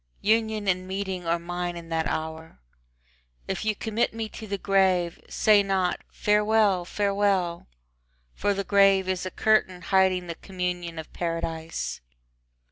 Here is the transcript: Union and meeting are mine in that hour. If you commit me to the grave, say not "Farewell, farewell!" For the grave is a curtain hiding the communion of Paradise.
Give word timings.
Union 0.23 0.67
and 0.67 0.87
meeting 0.87 1.27
are 1.27 1.37
mine 1.37 1.75
in 1.77 1.89
that 1.89 2.07
hour. 2.07 2.59
If 3.47 3.63
you 3.63 3.75
commit 3.75 4.15
me 4.15 4.29
to 4.29 4.47
the 4.47 4.57
grave, 4.57 5.21
say 5.29 5.61
not 5.61 5.99
"Farewell, 6.09 6.85
farewell!" 6.85 7.67
For 8.33 8.55
the 8.55 8.63
grave 8.63 9.07
is 9.07 9.27
a 9.27 9.29
curtain 9.29 9.79
hiding 9.83 10.25
the 10.25 10.33
communion 10.33 10.97
of 10.97 11.13
Paradise. 11.13 12.01